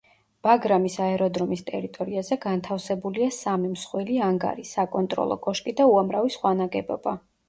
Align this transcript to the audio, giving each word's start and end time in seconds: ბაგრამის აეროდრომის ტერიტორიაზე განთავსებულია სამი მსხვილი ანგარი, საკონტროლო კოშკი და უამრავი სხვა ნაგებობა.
ბაგრამის 0.45 0.93
აეროდრომის 1.07 1.59
ტერიტორიაზე 1.65 2.37
განთავსებულია 2.45 3.27
სამი 3.35 3.69
მსხვილი 3.73 4.17
ანგარი, 4.29 4.65
საკონტროლო 4.71 5.37
კოშკი 5.45 5.75
და 5.81 5.87
უამრავი 5.91 6.35
სხვა 6.37 6.55
ნაგებობა. 6.63 7.15